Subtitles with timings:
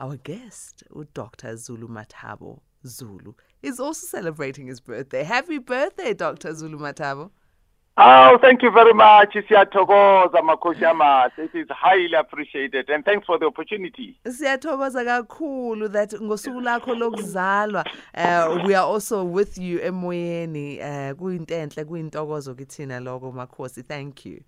[0.00, 1.48] Our guest, Dr.
[1.56, 5.22] Zulumathabo Zulu, is also celebrating his birthday.
[5.24, 6.48] Happy birthday, Dr.
[6.52, 7.30] Zulumathabo.
[7.98, 9.34] Oh, thank you very much.
[9.34, 11.32] Siyathokoza makhosi amahle.
[11.36, 14.18] It is highly appreciated and thanks for the opportunity.
[14.26, 21.54] Siyathokoza kakhulu that ngosuku lakho lokuzalwa uh, we are also with you emoyeni uh, kuyinto
[21.54, 23.82] enhle kuyintokozo kithina lokho makhosi.
[23.82, 24.40] Thank you.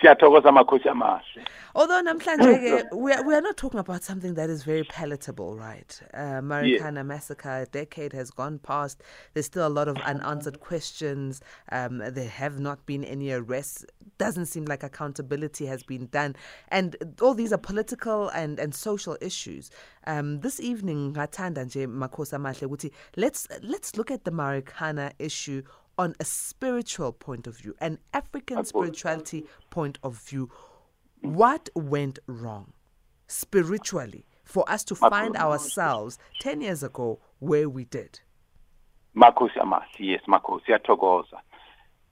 [0.00, 1.44] Siyathokoza makhosi amahle
[1.76, 5.56] Although namhlanje ke we are, we are not talking about something that is very palatable,
[5.56, 6.00] right?
[6.14, 9.02] Uh, Marikana massacre, a decade has gone past.
[9.32, 11.40] There's still a lot of unanswered questions.
[11.72, 13.84] Um, there have not been any arrests.
[14.18, 16.36] Doesn't seem like accountability has been done,
[16.68, 19.70] and all these are political and and social issues.
[20.06, 25.62] Um, this evening, ngathanda nje Makosa Mahle ukuthi let's let's look at the Marikana issue
[25.98, 30.50] on a spiritual point of view, an African spirituality point of view.
[31.20, 32.72] What went wrong
[33.26, 38.20] spiritually for us to find ourselves 10 years ago where we did?
[39.16, 41.40] amahle yes makhosi siyathokoza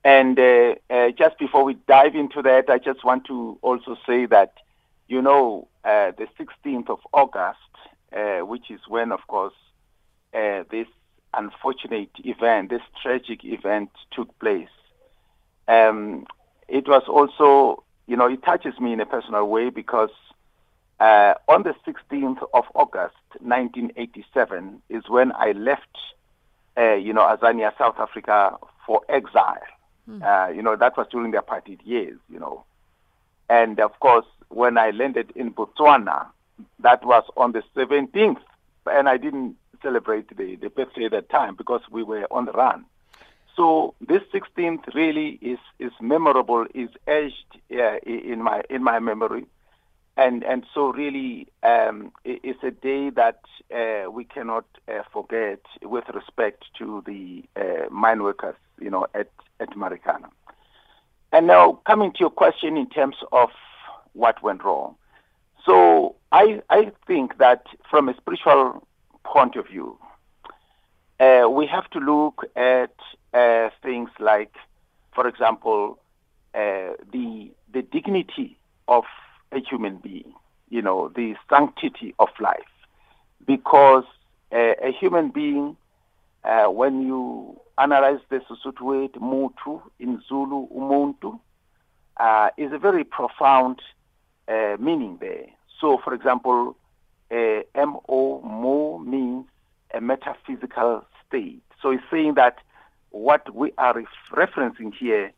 [0.05, 4.27] and uh, uh, just before we dive into that i just want to also say
[4.27, 4.53] that
[5.09, 7.59] you know uh, the 16th of august
[8.13, 9.55] uh, which is when of course
[10.35, 10.87] uh, this
[11.35, 14.69] unfortunate event this tragic event took place
[15.69, 16.27] um,
[16.69, 20.11] it was also you know it touches me in a personal way because
[21.01, 25.97] uh, on the 16th of august 1987 is when i left
[26.77, 29.61] uh, you know, Azania, South Africa for exile.
[30.23, 32.65] Uh, you know, that was during the apartheid years, you know.
[33.49, 36.27] And of course, when I landed in Botswana,
[36.81, 38.41] that was on the 17th,
[38.91, 42.53] and I didn't celebrate the, the birthday at that time because we were on the
[42.53, 42.85] run.
[43.57, 49.45] So this 16th really is, is memorable, is etched uh, in my in my memory,
[50.17, 53.41] and and so really um, it's a day that
[53.75, 59.29] uh, we cannot uh, forget with respect to the uh, mine workers, you know, at
[59.61, 60.31] at Marikana.
[61.31, 63.51] And now coming to your question in terms of
[64.15, 64.97] what went wrong,
[65.67, 68.87] so I I think that from a spiritual
[69.25, 69.99] point of view,
[71.21, 72.95] uh, we have to look at
[73.33, 74.55] uh, things like,
[75.15, 75.99] for example,
[76.55, 79.05] uh, the the dignity of
[79.53, 80.33] a human being,
[80.69, 82.73] you know, the sanctity of life,
[83.47, 84.05] because
[84.53, 85.77] uh, a human being,
[86.45, 91.41] uh, when you analyze the Sesotho word mutu in Zulu umuntu,
[92.19, 93.81] uh, is a very profound
[94.79, 95.47] meaning there.
[95.81, 96.77] So, for example,
[97.33, 99.47] uh, mo mo means
[99.95, 101.63] a metaphysical state.
[101.81, 102.59] So it's saying that
[103.11, 105.33] what we are ref- referencing here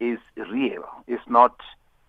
[0.00, 0.84] is real.
[1.06, 1.60] It's not,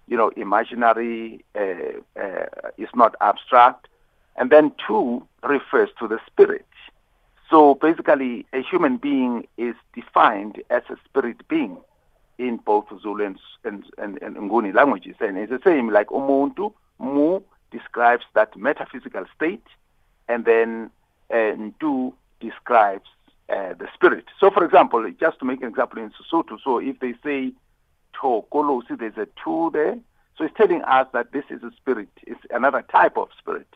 [0.07, 1.43] you know, imaginary.
[1.55, 2.45] Uh, uh,
[2.77, 3.87] it's not abstract.
[4.35, 6.65] And then two refers to the spirit.
[7.49, 11.77] So basically, a human being is defined as a spirit being
[12.39, 15.15] in both Zulu and, and, and, and Nguni languages.
[15.19, 17.41] And it's the same, like Umuntu, Mu
[17.77, 19.67] describes that metaphysical state,
[20.31, 20.91] and then
[21.29, 23.09] uh, Ntu describes
[23.49, 24.25] uh, the spirit.
[24.39, 27.53] So, for example, just to make an example in Sesotho, so if they say
[28.15, 29.97] Tokolosi, there's a two there.
[30.37, 32.09] So it's telling us that this is a spirit.
[32.25, 33.67] It's another type of spirit.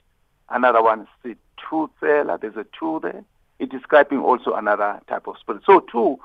[0.49, 1.35] Another one is the
[1.69, 3.23] two Tsela, there's a two there.
[3.59, 5.63] It's describing also another type of spirit.
[5.65, 6.19] So two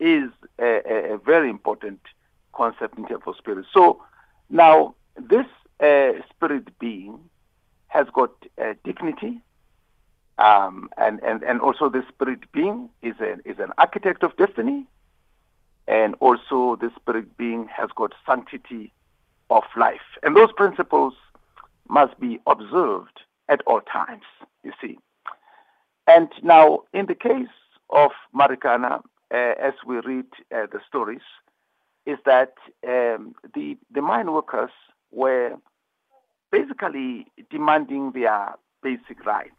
[0.00, 2.00] is a, a, a very important
[2.52, 3.66] concept in terms of spirit.
[3.72, 4.02] So
[4.50, 5.46] now this
[5.80, 7.18] uh, spirit being
[7.88, 8.30] has got
[8.62, 9.40] uh, dignity,
[10.38, 14.86] um, and, and, and also the spirit being is, a, is an architect of destiny,
[15.88, 18.92] and also the spirit being has got sanctity
[19.50, 20.00] of life.
[20.22, 21.14] And those principles
[21.88, 24.24] must be observed at all times,
[24.64, 24.98] you see.
[26.06, 27.48] And now, in the case
[27.90, 31.20] of Marikana, uh, as we read uh, the stories,
[32.04, 32.54] is that
[32.86, 34.70] um, the, the mine workers
[35.10, 35.56] were
[36.50, 39.50] basically demanding their basic rights,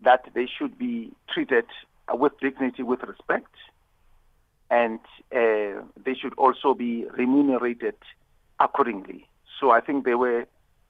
[0.00, 1.66] that they should be treated
[2.12, 3.54] with dignity, with respect,
[4.70, 4.98] and
[5.34, 7.94] uh, they should also be remunerated
[8.58, 9.26] accordingly.
[9.60, 10.46] So I think they were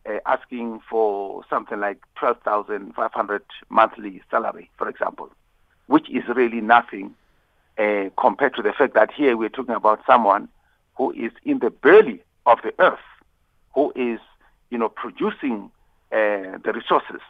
[0.09, 5.31] uh, asking for something like 12,500 monthly salary, for example,
[5.87, 7.15] which is really nothing
[7.79, 10.49] uh, compared to the fact that here we're talking about someone
[10.97, 12.99] who is in the belly of the earth,
[13.75, 14.21] who is,
[14.71, 15.71] you know, producing
[16.11, 17.21] uh, the resources,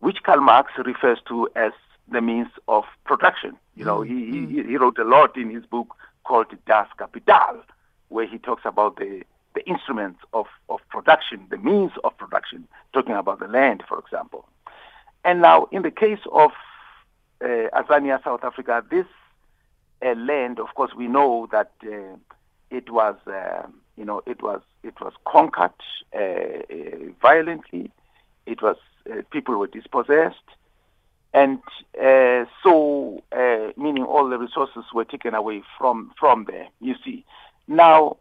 [0.00, 1.72] which Karl Marx refers to as
[2.10, 3.56] the means of production.
[3.76, 5.94] You know, he, he, he wrote a lot in his book
[6.24, 7.62] called Das Kapital,
[8.08, 9.22] where he talks about the,
[9.54, 14.46] the instruments of, of production, the means of production, talking about the land, for example.
[15.24, 16.52] And now, in the case of
[17.42, 19.06] uh, Azania, South Africa, this
[20.04, 22.16] uh, land, of course, we know that uh,
[22.70, 23.66] it was, uh,
[23.98, 25.72] you know, it was it was conquered
[26.14, 27.90] uh, uh, violently.
[28.46, 28.76] It was
[29.30, 30.36] people were dispossessed,
[31.34, 31.58] and
[32.62, 33.22] so
[33.76, 36.68] meaning all the resources were taken away from from there.
[36.80, 37.24] You see,
[37.66, 38.16] now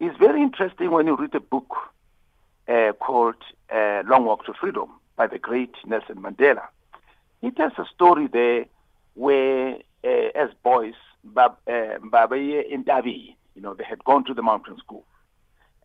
[0.00, 1.74] it's very interesting when you read a book
[2.98, 3.36] called
[3.72, 6.66] Long Walk to Freedom by the great Nelson Mandela.
[7.40, 8.64] He tells a story there
[9.14, 14.42] where, uh, as boys, Bab, uh, and Davi, you know, they had gone to the
[14.42, 15.04] mountain school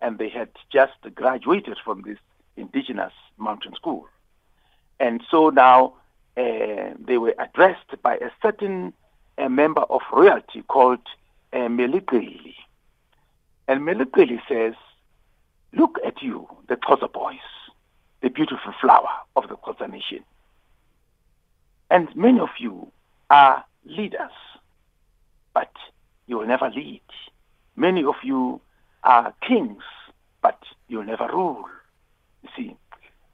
[0.01, 2.17] and they had just graduated from this
[2.57, 4.07] indigenous mountain school.
[4.99, 5.93] And so now
[6.37, 8.93] uh, they were addressed by a certain
[9.37, 10.99] uh, member of royalty called
[11.53, 12.55] uh.
[13.67, 14.73] And Meligqili says,
[15.71, 17.37] Look at you, the Xhosa boys
[18.21, 20.23] the beautiful flower of the Xhosa nation.
[21.89, 22.91] And many of you
[23.29, 24.31] are leaders,
[25.53, 25.71] but
[26.27, 27.01] you will never lead.
[27.75, 28.61] Many of you
[29.03, 29.83] are kings,
[30.41, 31.65] but you'll never rule.
[32.43, 32.75] You see,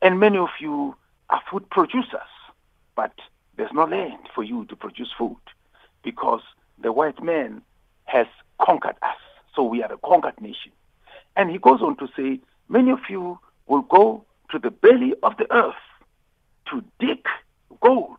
[0.01, 0.95] and many of you
[1.29, 2.31] are food producers,
[2.95, 3.13] but
[3.57, 5.37] there's no land for you to produce food
[6.03, 6.41] because
[6.77, 7.61] the white man
[8.05, 8.27] has
[8.61, 9.17] conquered us.
[9.55, 10.71] So we are a conquered nation.
[11.35, 12.39] And he goes on to say,
[12.69, 15.75] many of you will go to the belly of the earth
[16.69, 17.25] to dig
[17.81, 18.17] gold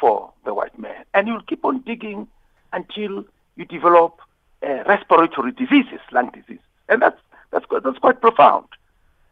[0.00, 1.04] for the white man.
[1.14, 2.28] And you'll keep on digging
[2.72, 3.24] until
[3.56, 4.20] you develop
[4.62, 6.62] uh, respiratory diseases, lung disease.
[6.88, 7.20] And that's,
[7.50, 8.66] that's, quite, that's quite profound.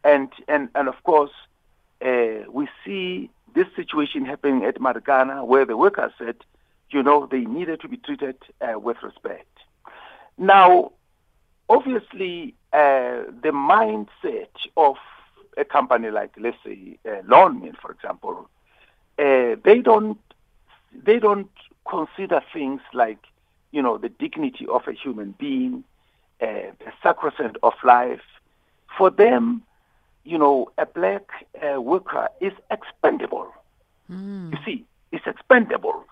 [0.04, 1.32] And, and, and of course,
[2.04, 6.36] uh, we see this situation happening at Marikana where the workers said,
[6.90, 9.48] you know, they needed to be treated uh, with respect.
[10.38, 10.92] Now,
[11.68, 14.96] obviously, uh, the mindset of
[15.56, 18.48] a company like, let's say, uh, Lonmin, for example,
[19.18, 20.18] uh, they don't
[21.04, 21.50] they don't
[21.88, 23.18] consider things like,
[23.72, 25.84] you know, the dignity of a human being,
[26.40, 28.20] uh, the sacrosanct of life.
[28.96, 29.62] For them,
[30.24, 33.48] you know, a black uh, worker is expendable.
[34.10, 34.52] Mm.
[34.52, 36.04] You see, it's expendable.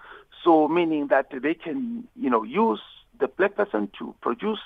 [0.43, 2.81] So meaning that they can, you know, use
[3.19, 4.61] the black person to produce,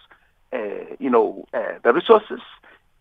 [0.53, 0.59] uh,
[0.99, 2.41] you know, uh, the resources,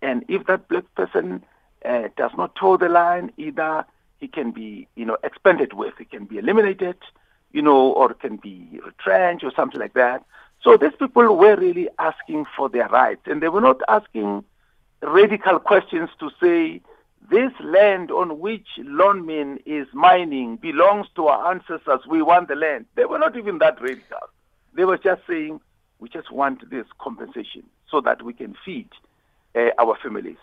[0.01, 1.43] and if that black person
[1.85, 3.85] uh, does not toe the line, either
[4.19, 6.97] he can be, you know, expended with, he can be eliminated,
[7.51, 10.23] you know, or can be retrenched or something like that.
[10.63, 14.43] So these people were really asking for their rights, and they were not asking
[15.01, 16.81] radical questions to say
[17.29, 22.01] this land on which Lonmin is mining belongs to our ancestors.
[22.07, 22.85] We want the land.
[22.95, 24.29] They were not even that radical.
[24.73, 25.59] They were just saying
[25.99, 28.89] we just want this compensation so that we can feed
[29.55, 30.37] uh, our families.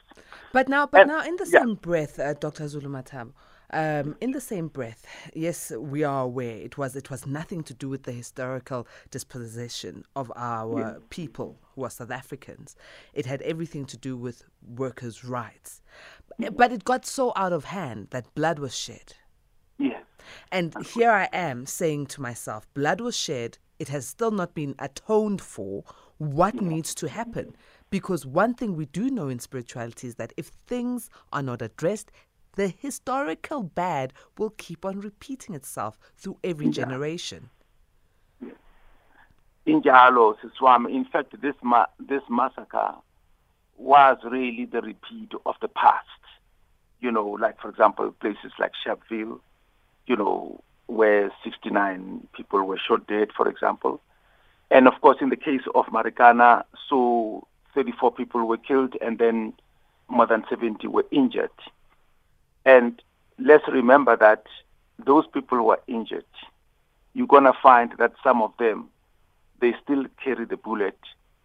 [0.53, 1.61] But now, but and, now, in the yeah.
[1.61, 2.65] same breath, uh, Dr.
[2.65, 3.33] Zulumathabo,
[3.75, 5.05] um, in the same breath,
[5.35, 10.05] yes, we are aware it was it was nothing to do with the historical disposition
[10.15, 10.95] of our yeah.
[11.11, 12.77] people who are South Africans.
[13.13, 14.45] It had everything to do with
[14.77, 15.83] workers' rights,
[16.39, 19.15] but it got so out of hand that blood was shed.
[19.77, 20.01] Yeah.
[20.53, 23.59] And here I am saying to myself, blood was shed.
[23.81, 25.83] It has still not been atoned for.
[26.19, 26.69] What yeah.
[26.69, 27.57] needs to happen?
[27.91, 32.13] Because one thing we do know in spirituality is that if things are not addressed,
[32.57, 37.51] the historical bad will keep on repeating itself through every generation.
[39.67, 42.95] In fact, this, ma- this massacre
[43.77, 46.07] was really the repeat of the past.
[47.01, 49.41] You know, like, for example, places like Sharpeville,
[50.07, 54.01] you know, where 69 people were shot dead, for example.
[54.71, 59.53] And of course, in the case of Marikana, so 34 people were killed and then
[60.09, 61.51] more than 70 were injured.
[62.65, 63.01] And
[63.39, 64.45] let's remember that
[65.05, 66.25] those people who are injured,
[67.15, 68.89] you're going to find that some of them,
[69.61, 70.99] they still carry the bullet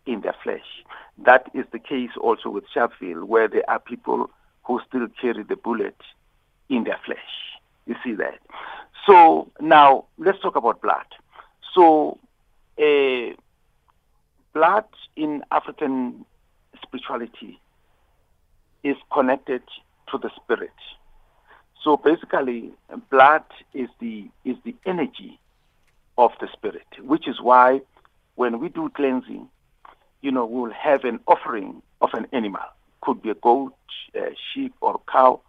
[0.05, 0.83] in their flesh.
[1.17, 4.29] That is the case also with Sharpeville, where there are people
[4.63, 5.95] who still carry the bullet
[6.69, 7.17] in their flesh.
[7.85, 8.39] You see that?
[9.05, 11.05] So now let's talk about blood.
[11.73, 12.17] So
[12.79, 13.33] uh,
[14.53, 14.85] blood
[15.15, 16.25] in African
[16.81, 17.59] spirituality
[18.83, 19.61] is connected
[20.11, 20.71] to the spirit.
[21.83, 22.71] So basically,
[23.09, 23.43] blood
[23.73, 25.39] is the is the energy
[26.17, 27.81] of the spirit, which is why
[28.35, 29.47] when we do cleansing,
[30.21, 32.61] you know, we'll have an offering of an animal,
[33.01, 33.73] could be a goat,
[34.53, 35.41] sheep, or cow,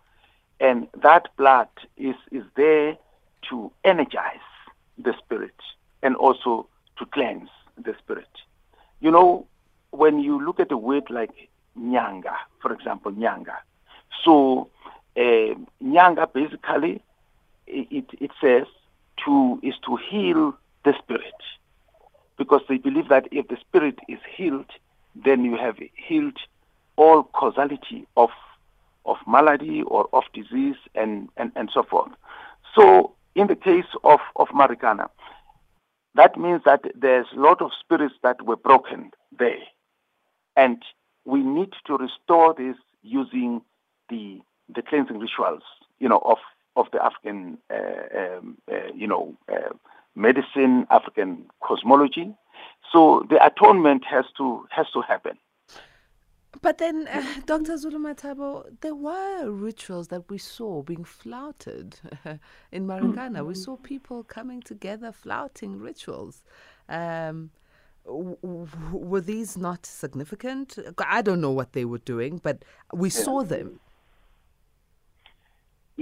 [0.61, 2.97] and that blood is is there
[3.49, 4.49] to energize
[4.99, 5.55] the spirit
[6.03, 6.69] and also
[6.99, 8.29] to cleanse the spirit.
[9.01, 9.47] You know,
[9.91, 13.57] when you look at a word like nyanga, for example, nyanga,
[14.25, 14.69] so
[15.21, 17.03] uh, nyanga basically
[19.91, 21.35] to heal the spirit.
[22.39, 24.71] Because they believe that if the spirit is healed,
[25.15, 26.39] then you have healed
[26.97, 28.31] all causality of
[29.07, 32.13] of malady or of disease and, and, and so forth.
[32.75, 35.09] So in the case of, of Marikana,
[36.15, 39.63] that means that there's a lot of spirits that were broken there.
[40.55, 40.83] And
[41.25, 43.63] we need to restore this using
[44.11, 44.43] the
[44.75, 45.63] the cleansing rituals,
[45.99, 46.39] you know, of
[46.77, 49.75] of the African, uh, um, uh, you know, uh,
[50.15, 52.35] medicine, African cosmology.
[52.93, 55.39] So the atonement has to has to happen.
[56.63, 57.75] But then, uh, Dr.
[57.75, 61.97] Zulumathabo, there were rituals that we saw being flouted
[62.73, 63.47] in Marikana.
[63.47, 66.43] We saw people coming together flouting rituals.
[66.89, 67.51] Um,
[68.05, 70.79] were these not significant?
[70.99, 73.23] I don't know what they were doing, but we yeah.
[73.23, 73.79] saw them.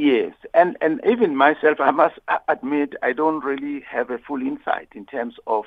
[0.00, 4.90] Yes, and, and even myself, I must admit, I don't really have a full insight
[4.95, 5.64] in terms of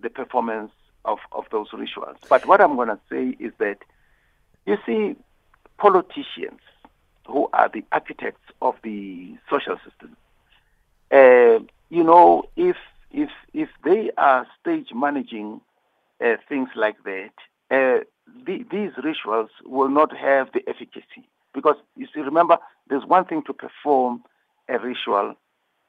[0.00, 0.70] the performance
[1.04, 2.18] of, of those rituals.
[2.28, 3.78] But what I'm going to say is that
[4.66, 5.16] you see,
[5.78, 6.60] politicians
[7.26, 10.16] who are the architects of the social system,
[11.10, 11.58] uh,
[11.90, 12.76] you know, if
[13.10, 15.60] if if they are stage managing
[16.24, 17.32] uh, things like that,
[17.72, 18.04] uh,
[18.46, 22.58] the, these rituals will not have the efficacy because you see, remember,
[22.88, 24.22] there's one thing to perform
[24.68, 25.34] a ritual,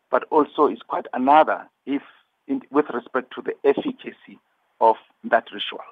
[0.10, 2.02] but also it's quite another if
[2.48, 4.40] in, with respect to the efficacy
[4.82, 4.96] of
[5.26, 5.86] that ritual.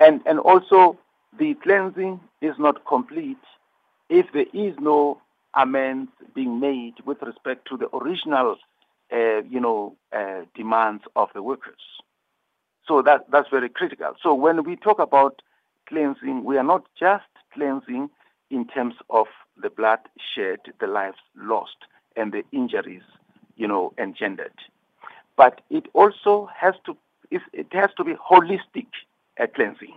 [0.00, 0.98] And and also
[1.38, 3.44] the cleansing is not complete
[4.08, 5.20] if there is no
[5.54, 8.56] amends being made with respect to the original,
[9.12, 11.80] uh, you know, uh, demands of the workers.
[12.86, 14.14] So that that's very critical.
[14.22, 15.42] So when we talk about
[15.88, 18.10] cleansing, we are not just cleansing
[18.50, 19.26] in terms of
[19.60, 20.00] the blood
[20.34, 21.76] shed, the lives lost,
[22.16, 23.02] and the injuries,
[23.56, 24.52] you know, engendered,
[25.36, 26.96] but it also has to
[27.30, 28.86] it has to be holistic
[29.54, 29.94] cleansing.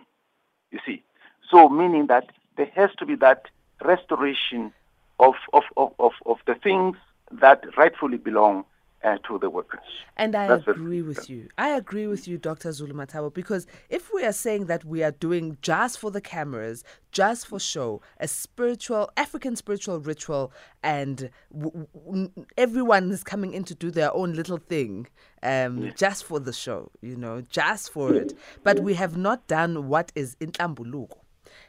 [0.72, 1.04] You see,
[1.50, 3.46] so meaning that there has to be that
[3.84, 4.74] restoration
[5.20, 6.98] of, of, of, of, of the things
[7.32, 8.66] that rightfully belong
[9.04, 9.80] uh, to the workers.
[10.18, 11.50] And I That's agree with you.
[11.58, 12.70] I agree with you, Dr.
[12.70, 17.48] Zulumathabo, because if we are saying that we are doing just for the cameras, just
[17.48, 20.52] for show, a spiritual, African spiritual ritual,
[20.84, 25.08] and w- w- everyone is coming in to do their own little thing
[25.44, 25.92] um, yeah.
[25.96, 28.38] just for the show, you know, just for it.
[28.64, 31.18] But we have not done what is in Tambuluko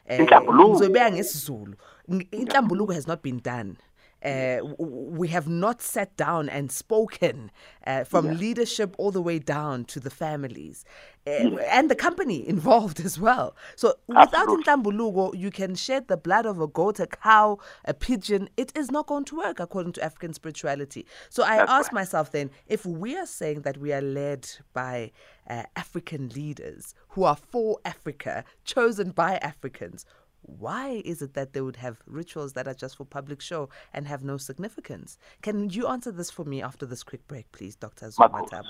[0.08, 1.74] ngesizulu
[2.08, 3.76] inhlambuluko has not been done
[4.24, 7.50] uh, we have not sat down and spoken
[7.86, 8.32] uh, from yeah.
[8.32, 10.84] leadership all the way down to the families
[11.26, 13.54] uh, and the company involved as well.
[13.76, 18.48] So without Intlambuluko, you can shed the blood of a goat, a cow, a pigeon.
[18.56, 21.06] It is not going to work according to African spirituality.
[21.28, 22.00] So I That's ask right.
[22.00, 25.12] myself then, if we are saying that we are led by
[25.48, 30.06] uh, African leaders who are for Africa, chosen by Africans,
[30.42, 34.06] why is it that they would have rituals that are just for public show and
[34.06, 35.18] have no significance?
[35.42, 38.06] Can you answer this for me after this quick break, please, Dr.
[38.06, 38.64] Zumatab?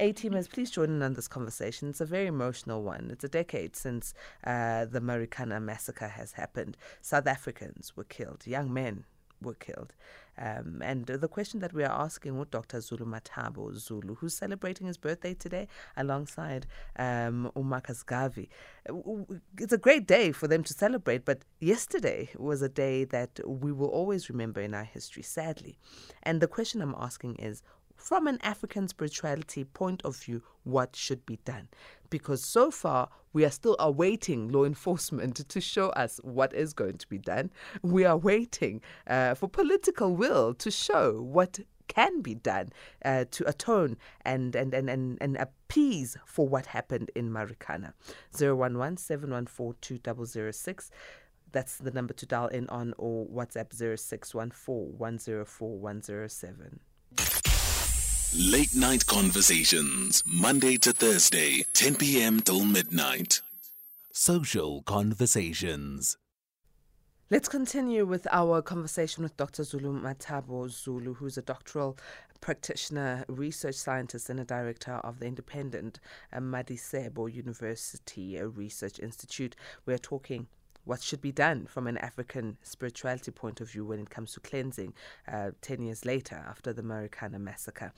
[0.00, 1.88] A teamers, please join in on this conversation.
[1.88, 3.10] It's a very emotional one.
[3.12, 4.14] It's a decade since
[4.44, 6.76] uh, the Marikana massacre has happened.
[7.00, 9.04] South Africans were killed, young men
[9.42, 9.94] were killed.
[10.38, 12.78] Um, and the question that we are asking with Dr.
[12.78, 16.66] Zulumathabo Zulu, who's celebrating his birthday today alongside
[16.98, 18.48] um, Umakas Gavi.
[19.58, 23.72] It's a great day for them to celebrate, but yesterday was a day that we
[23.72, 25.78] will always remember in our history, sadly.
[26.22, 27.62] And the question I'm asking is
[28.02, 31.68] from an African spirituality point of view, what should be done?
[32.10, 36.98] Because so far, we are still awaiting law enforcement to show us what is going
[36.98, 37.50] to be done.
[37.80, 42.70] We are waiting uh, for political will to show what can be done
[43.04, 47.92] uh, to atone and, and, and, and, and appease for what happened in Marikana.
[48.36, 50.00] 011 714
[51.52, 56.80] That's the number to dial in on or WhatsApp 0614 104 107.
[58.34, 62.40] Late Night Conversations, Monday to Thursday, 10 p.m.
[62.40, 63.42] till midnight.
[64.10, 66.16] Social Conversations.
[67.28, 69.64] Let's continue with our conversation with Dr.
[69.64, 71.98] Zulumathabo Zulu, who's a doctoral
[72.40, 76.00] practitioner, research scientist, and a director of the independent
[76.32, 79.54] uh, Madisebo University Research Institute.
[79.84, 80.46] We're talking
[80.84, 84.40] what should be done from an African spirituality point of view when it comes to
[84.40, 84.92] cleansing
[85.30, 87.92] uh, 10 years later after the Marikana massacre.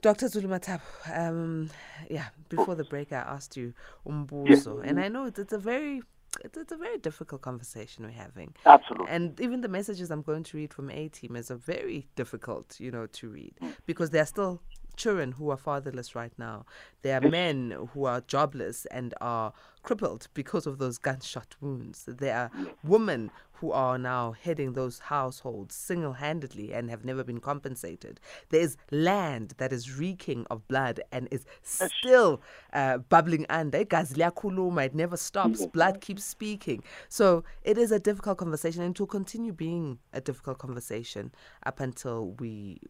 [0.00, 0.26] Dr.
[0.26, 0.80] Zulumatap,
[1.14, 1.70] um,
[2.10, 3.74] yeah, before the break, I asked you
[4.06, 6.02] umbuzo, and I know it's, it's a very
[6.42, 8.54] it's, it's, a very difficult conversation we're having.
[8.66, 9.06] Absolutely.
[9.08, 12.80] And even the messages I'm going to read from A Team is a very difficult,
[12.80, 13.54] you know, to read
[13.86, 14.60] because there are still
[14.96, 16.66] children who are fatherless right now.
[17.02, 19.52] There are men who are jobless and are
[19.84, 22.04] crippled because of those gunshot wounds.
[22.08, 22.50] There are
[22.82, 28.20] women who are now heading those households single handedly and have never been compensated.
[28.50, 33.78] There is land that is reeking of blood and is still uh, bubbling under.
[33.78, 35.66] It never stops.
[35.66, 36.82] Blood keeps speaking.
[37.08, 41.32] So it is a difficult conversation and it will continue being a difficult conversation
[41.64, 42.80] up until we.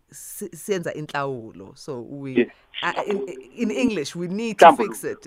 [1.76, 2.46] So we,
[2.82, 5.26] uh, in, in English, we need to fix it.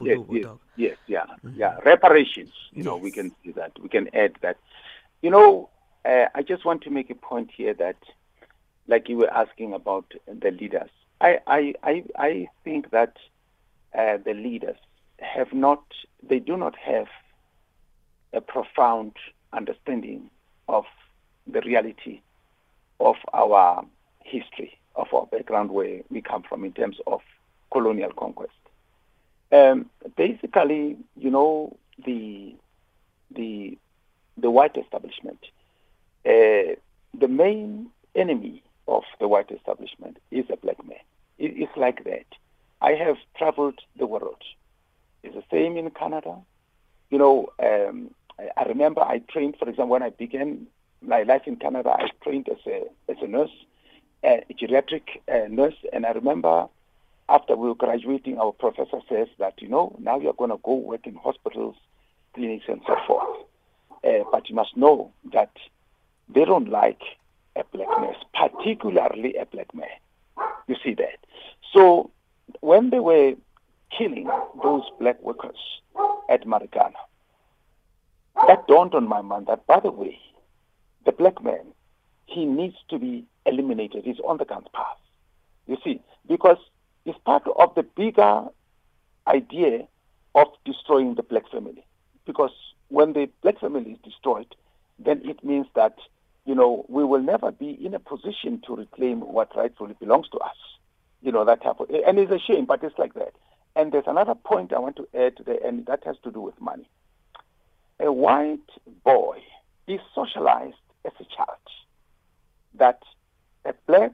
[0.00, 1.60] Yeah, yes, yes, yes, yeah, mm-hmm.
[1.60, 1.76] yeah.
[1.84, 2.84] Reparations, you yes.
[2.84, 3.72] know, we can see that.
[3.80, 4.58] We can add that.
[5.22, 5.70] You know,
[6.04, 7.96] uh, I just want to make a point here that,
[8.86, 10.90] like you were asking about the leaders,
[11.20, 13.16] I, I, I, I think that
[13.96, 14.76] uh, the leaders
[15.20, 15.82] have not,
[16.22, 17.06] they do not have
[18.32, 19.12] a profound
[19.52, 20.28] understanding
[20.68, 20.84] of
[21.46, 22.20] the reality
[23.00, 23.84] of our
[24.20, 27.20] history, of our background, where we come from in terms of
[27.70, 28.52] colonial conquest.
[29.54, 32.54] Um, basically, you know, the
[33.30, 33.78] the
[34.36, 35.38] the white establishment,
[36.26, 36.74] uh,
[37.22, 41.04] the main enemy of the white establishment is a black man.
[41.38, 42.26] It, it's like that.
[42.80, 44.42] I have traveled the world.
[45.22, 46.36] It's the same in Canada.
[47.10, 50.66] You know, um, I, I remember I trained, for example, when I began
[51.00, 53.56] my life in Canada, I trained as a as a nurse,
[54.24, 56.68] a geriatric uh, nurse, and I remember
[57.28, 60.74] after we were graduating, our professor says that you know now you're going to go
[60.74, 61.76] work in hospitals,
[62.34, 63.46] clinics, and so forth.
[64.04, 65.50] Uh, but you must know that
[66.28, 67.00] they don't like
[67.56, 67.88] a black
[68.34, 69.88] particularly a black man.
[70.66, 71.18] You see that.
[71.72, 72.10] So
[72.60, 73.34] when they were
[73.96, 74.28] killing
[74.62, 75.56] those black workers
[76.28, 76.92] at Marikana,
[78.48, 80.18] that dawned on my mind that, by the way,
[81.06, 81.64] the black man,
[82.26, 84.04] he needs to be eliminated.
[84.04, 84.96] He's on the gun path.
[85.66, 86.58] You see, because
[87.04, 88.44] it's part of the bigger
[89.26, 89.86] idea
[90.34, 91.84] of destroying the black family.
[92.26, 92.52] Because
[92.88, 94.54] when the black family is destroyed,
[94.98, 95.96] then it means that,
[96.44, 100.38] you know, we will never be in a position to reclaim what rightfully belongs to
[100.38, 100.56] us.
[101.22, 103.34] You know, that type of, and it's a shame, but it's like that.
[103.76, 106.40] And there's another point I want to add to the end that has to do
[106.40, 106.88] with money.
[108.00, 108.58] A white
[109.04, 109.42] boy
[109.86, 111.58] is socialized as a child
[112.74, 113.02] that
[113.64, 114.12] a black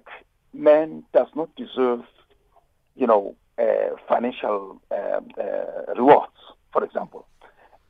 [0.53, 2.05] man does not deserve,
[3.01, 6.33] you know, uh, financial uh, uh, rewards,
[6.73, 7.27] for example,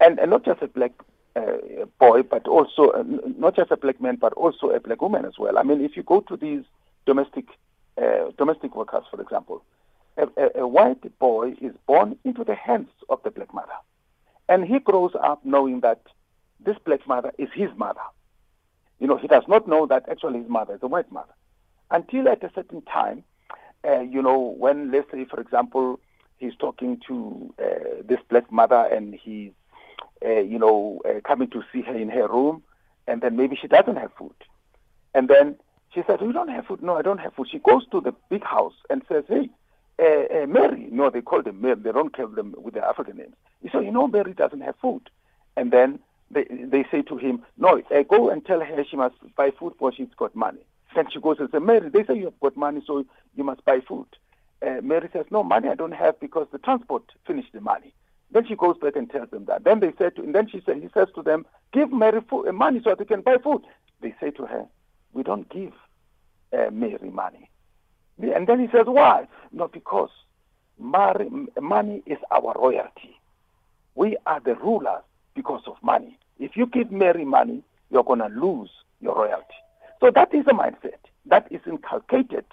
[0.01, 0.93] and, and not just a black
[1.37, 1.59] uh,
[1.99, 3.05] boy, but also uh,
[3.39, 5.59] not just a black man, but also a black woman as well.
[5.59, 6.63] I mean, if you go to these
[7.07, 7.47] domestic
[8.01, 9.63] uh, domestic workers, for example,
[10.17, 13.79] a, a, a white boy is born into the hands of the black mother,
[14.49, 16.01] and he grows up knowing that
[16.65, 18.01] this black mother is his mother
[19.01, 21.33] you know, he does not know that actually his mother is a white mother.
[21.91, 23.25] Until at a certain time,
[23.87, 26.01] uh, you know, when, let's say, for example,
[26.39, 29.53] he's talking to uh, this black mother and he's,
[30.25, 32.63] uh, you know, uh, coming to see her in her room,
[33.07, 34.35] and then maybe she doesn't have food.
[35.15, 35.57] And then
[35.95, 36.83] she says, You don't have food?
[36.83, 37.49] No, I don't have food.
[37.51, 39.51] She goes to the big house and says, Hey,
[39.99, 43.17] uh, uh, Mary, no, they call them Mary, they don't call them with their African
[43.17, 43.35] names.
[43.73, 45.11] So, you know, Mary doesn't have food.
[45.57, 45.99] And then
[46.31, 49.93] they, they say to him, no, go and tell her she must buy food for
[49.93, 50.65] she's got money.
[50.95, 53.05] Then she goes and says, Mary, they say you have got money, so
[53.37, 54.07] you must buy food.
[54.63, 57.95] Uh, Mary says, no, money I don't have because the transport finished the money.
[58.33, 59.65] Then she goes back and tells them that.
[59.65, 62.49] Then they say to, and then she says, he says to them, give Mary food,
[62.49, 63.63] uh, money so that they can buy food.
[64.01, 64.67] They say to her,
[65.13, 65.73] we don't give
[66.53, 67.51] uh, Mary money.
[68.21, 69.27] And then he says, why?
[69.51, 70.11] No, because
[70.79, 71.29] Mary,
[71.61, 73.19] money is our royalty.
[73.95, 75.03] We are the rulers
[75.35, 76.19] because of money.
[76.39, 79.45] If you give Mary money, you're going to lose your royalty.
[80.01, 82.47] So that is a mindset that is inculcated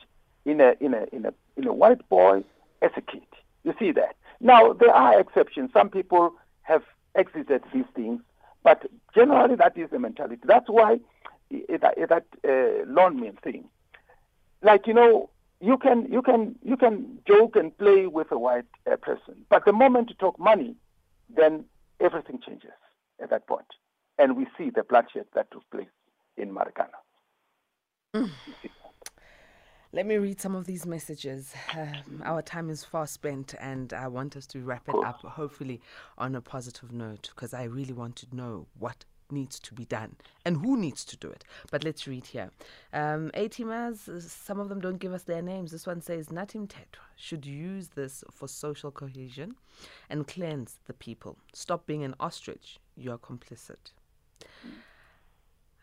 [0.45, 2.43] in a, in a, in a, in a white boy
[2.81, 3.25] as a kid.
[3.63, 4.15] You see that.
[4.39, 5.71] Now, there are exceptions.
[5.73, 6.83] Some people have
[7.15, 8.21] exited these things,
[8.63, 10.41] but generally that is the mentality.
[10.45, 10.99] That's why
[11.49, 13.65] that, uh, loan thing.
[14.61, 15.29] Like, you know,
[15.59, 19.65] you can, you, can, you can joke and play with a white uh, person, but
[19.65, 20.75] the moment you talk money,
[21.35, 21.65] then
[21.99, 22.71] everything changes
[23.21, 23.65] at that point.
[24.19, 25.87] And we see the bloodshed that took place
[26.35, 26.97] in Marikana.
[28.17, 28.29] Mm.
[29.93, 31.53] Let me read some of these messages.
[31.75, 35.81] Um, our time is far spent, and I want us to wrap it up, hopefully,
[36.17, 40.15] on a positive note, because I really want to know what needs to be done
[40.45, 41.43] and who needs to do it.
[41.71, 42.51] But let's read here.
[42.93, 45.71] Um, ATMAs, some of them don't give us their names.
[45.71, 49.55] This one says Nathi Mthethwa should use this for social cohesion
[50.09, 51.37] and cleanse the people.
[51.53, 52.79] Stop being an ostrich.
[52.95, 53.91] You are complicit.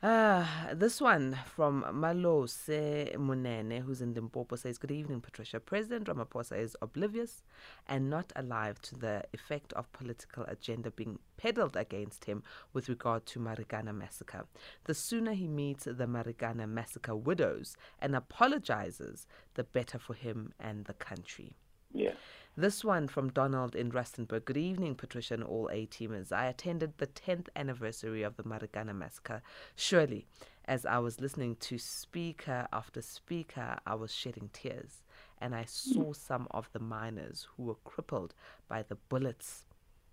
[0.06, 2.68] Ah, this one from Malose
[3.16, 5.58] Munene, who's in Limpopo, says, Good evening, Patricia.
[5.60, 7.42] President Ramaphosa is oblivious
[7.86, 12.42] and not alive to the effect of political agenda being peddled against him
[12.74, 14.44] with regard to Marikana massacre.
[14.84, 20.84] The sooner he meets the Marikana massacre widows and apologizes, the better for him and
[20.84, 21.56] the country.
[21.94, 22.12] Yeah.
[22.56, 24.44] This one from Donald in Rustenburg.
[24.44, 26.30] Good evening, Patricia and all A teamers.
[26.30, 29.42] I attended the 10th anniversary of the Marikana massacre.
[29.74, 30.24] Surely,
[30.66, 35.02] as I was listening to speaker after speaker, I was shedding tears.
[35.40, 38.34] And I saw some of the miners who were crippled
[38.68, 39.64] by the bullets.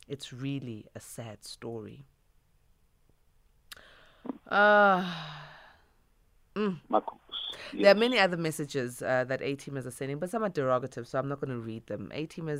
[0.07, 2.05] It's really a sad story.
[4.49, 5.51] Ah.
[5.51, 5.60] Uh,
[6.55, 6.77] mm.
[7.73, 7.83] Yes.
[7.83, 11.07] There are many other messages uh, that A teamers are sending, but some are derogative,
[11.07, 12.11] so I'm not going to read them.
[12.13, 12.59] A teamers,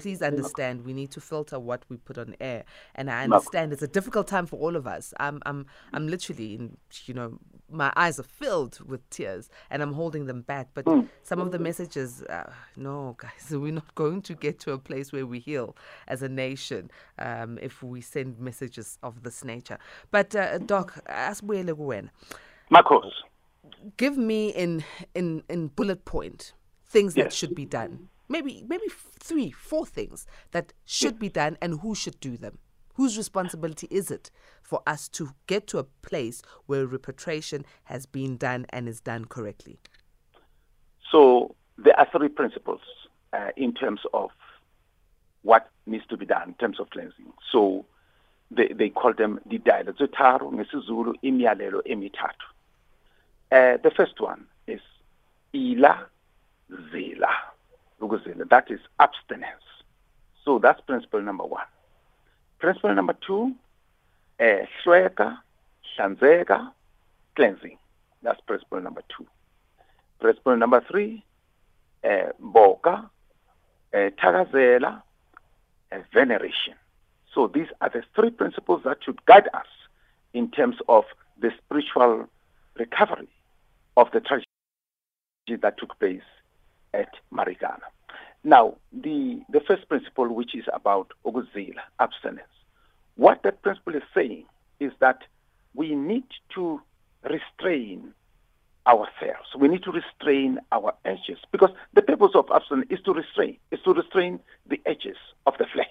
[0.00, 3.82] please understand, we need to filter what we put on air, and I understand it's
[3.82, 5.14] a difficult time for all of us.
[5.18, 7.38] I'm, I'm, I'm literally, in, you know,
[7.70, 10.68] my eyes are filled with tears, and I'm holding them back.
[10.74, 11.08] But mm.
[11.22, 15.12] some of the messages, uh, no, guys, we're not going to get to a place
[15.12, 19.78] where we heal as a nation um, if we send messages of this nature.
[20.10, 22.10] But uh, Doc, ask when.
[22.70, 23.12] Marcos
[23.96, 26.52] give me in in in bullet point
[26.86, 27.24] things yes.
[27.24, 28.08] that should be done.
[28.28, 28.84] Maybe maybe
[29.18, 31.20] three, four things that should yes.
[31.20, 32.58] be done and who should do them.
[32.94, 34.30] Whose responsibility is it
[34.62, 39.24] for us to get to a place where repatriation has been done and is done
[39.24, 39.80] correctly?
[41.10, 42.80] So there are three principles
[43.32, 44.30] uh, in terms of
[45.42, 47.32] what needs to be done in terms of cleansing.
[47.50, 47.84] So
[48.50, 49.96] they, they call them the dialogue.
[49.98, 52.53] ngesizulu imiyalelo emithathu
[53.54, 54.80] uh, the first one is
[55.54, 56.06] ila
[56.92, 57.32] zila.
[58.50, 59.62] That is abstinence.
[60.44, 61.66] So that's principle number one.
[62.58, 63.54] Principle number two,
[64.40, 65.38] uh, hlweka,
[67.36, 67.78] cleansing.
[68.22, 69.26] That's principle number two.
[70.20, 71.24] Principle number three,
[72.02, 73.08] uh, boka,
[73.94, 75.02] takazela,
[75.92, 76.74] uh, veneration.
[77.32, 79.66] So these are the three principles that should guide us
[80.32, 81.04] in terms of
[81.40, 82.28] the spiritual
[82.76, 83.28] recovery
[83.96, 84.46] of the tragedy
[85.62, 86.22] that took place
[86.92, 87.82] at Marikana.
[88.42, 92.48] Now, the, the first principle, which is about oguzila, abstinence,
[93.16, 94.44] what that principle is saying
[94.80, 95.22] is that
[95.74, 96.80] we need to
[97.22, 98.12] restrain
[98.86, 99.48] ourselves.
[99.58, 103.80] We need to restrain our edges because the purpose of abstinence is to restrain, is
[103.84, 105.86] to restrain the edges of the flesh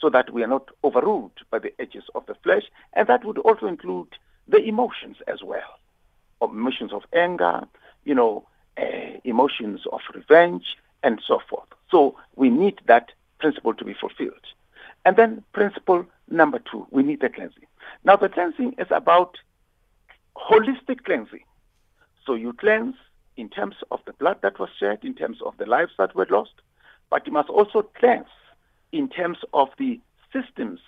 [0.00, 2.64] so that we are not overruled by the edges of the flesh.
[2.94, 4.08] And that would also include
[4.48, 5.78] the emotions as well
[6.42, 7.62] emotions of anger,
[8.04, 8.46] you know,
[8.76, 11.68] uh, emotions of revenge, and so forth.
[11.90, 14.46] So we need that principle to be fulfilled.
[15.04, 17.66] And then principle number two, we need the cleansing.
[18.04, 19.36] Now the cleansing is about
[20.36, 21.44] holistic cleansing.
[22.24, 22.96] So you cleanse
[23.36, 26.26] in terms of the blood that was shed, in terms of the lives that were
[26.30, 26.52] lost,
[27.10, 28.26] but you must also cleanse
[28.92, 30.00] in terms of the
[30.32, 30.80] systems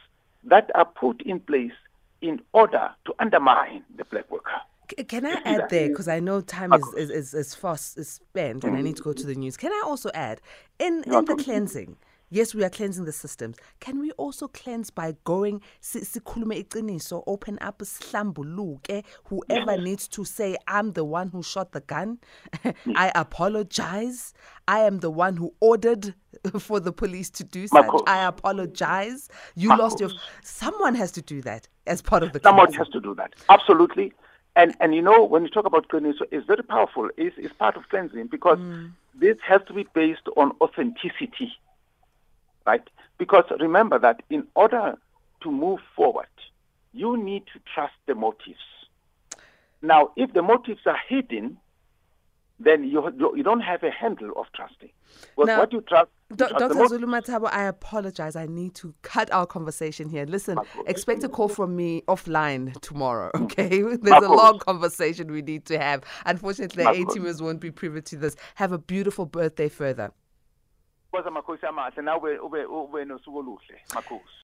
[0.44, 1.72] that are put in place
[2.20, 4.60] in order to undermine the black worker.
[5.08, 8.64] Can I add there because I know time is, is, is, is fast is spent
[8.64, 9.40] and I need to go to the mm-hmm.
[9.40, 9.56] news.
[9.56, 10.40] Can I also add
[10.78, 11.96] in in the cleansing?
[12.32, 13.56] Yes, we are cleansing the systems.
[13.80, 20.56] Can we also cleanse by going sikhulume iqiniso, open up sihlambuluke, whoever needs to say
[20.68, 22.20] I'm the one who shot the gun.
[22.64, 22.74] Mm.
[22.96, 24.32] I apologize.
[24.68, 26.14] I am the one who ordered
[26.60, 27.86] for the police to do such.
[28.06, 29.28] I apologize.
[29.56, 30.10] You lost your
[30.44, 32.78] someone has to do that as part of the Someone cleansing.
[32.78, 33.34] has to do that.
[33.48, 34.12] Absolutely.
[34.56, 37.08] And and you know when you talk about cleansing, it's very powerful.
[37.16, 38.90] It's, it's part of cleansing because mm.
[39.14, 41.52] this has to be based on authenticity,
[42.66, 42.82] right?
[43.18, 44.98] Because remember that in order
[45.42, 46.26] to move forward,
[46.92, 48.58] you need to trust the motives.
[49.82, 51.56] Now, if the motives are hidden,
[52.60, 53.02] then you
[53.34, 54.90] you don't have a handle of trusting.
[55.36, 56.10] But now, what you trust.
[56.30, 56.88] You trust Dr.
[56.88, 58.36] Zulu Matabo, I apologize.
[58.36, 60.26] I need to cut our conversation here.
[60.26, 63.82] Listen, expect a call from me offline tomorrow, okay?
[63.82, 66.04] There's a long conversation we need to have.
[66.26, 68.36] Unfortunately, the A-teamers won't be privy to this.
[68.56, 70.12] Have a beautiful birthday further.